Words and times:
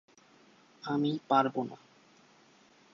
আমি 0.83 1.11
পারব 1.29 1.55
না। 1.63 1.77